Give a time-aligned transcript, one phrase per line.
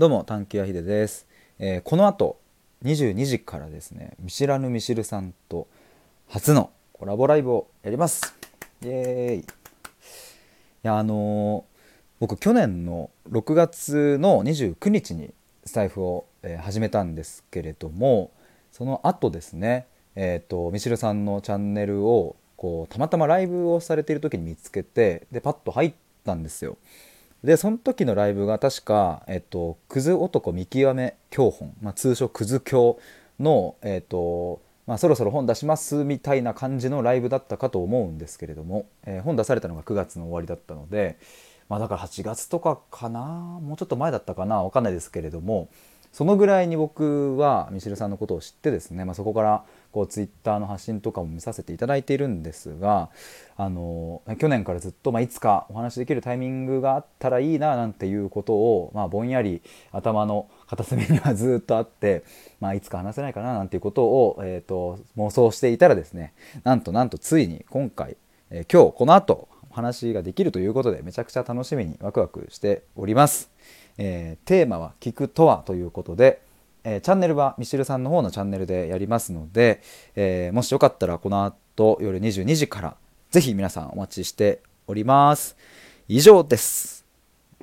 [0.00, 1.26] どうも探求やひです、
[1.58, 2.40] えーこの後
[2.84, 5.68] 22時からですね見知らぬミシルさんと
[6.26, 8.34] 初のコラボライブをやります。
[8.82, 9.38] イエーイ。
[9.40, 9.44] い
[10.84, 15.34] やあのー僕去年の6月の29日に
[15.66, 18.30] スタイフを、えー始めたんですけれども
[18.72, 19.86] その後ですね
[20.16, 25.94] えっ、とミシルさんのチャンネルをこうたまたまライブをされている時に見つけてでパッと入っ
[26.24, 26.78] たんですよ。
[27.44, 32.98] でその時のライブが確か、えっと、クズ男見極め教本、まあ、通称クズ教
[33.38, 41.18] の、えっとまあ、そろそろ本出しますみたいな感じのライブだったかと思うんですけれども、えー本出されたのが9月の終わりだったので、
[41.68, 45.68] まあ、だから8月とかかなもうちょっと前だったかな分かんないですけれども
[46.12, 53.10] そのぐらいに僕はミシルさんのことを知ってですね、まあ、そこからこうツイッターの発信とかも見させていただいているんですが
[53.56, 62.24] あの去年からずっと、まあ、いつかお話しできるタイミングがあったらいいななんていうことを、まあ、ぼんやり頭の片隅にはずっとあって、
[62.60, 66.34] まあ、いつか話せないかななんていうことを、えー、と妄想していたらですね
[66.64, 68.16] なんとなんとついに今回、
[68.50, 73.50] えー今日この後お話ができるということでめちゃくちゃ楽しみにワクワクしております。
[73.98, 76.42] えーテーマは「聞くとは」ということで、
[76.84, 79.82] えーチャンネルはミシルさんの方のチャンネルでやりますので、
[80.16, 82.96] えーもしよかったらこの後夜22時から
[83.30, 85.56] 是非皆さんお待ちしております。
[86.08, 86.99] 以上です。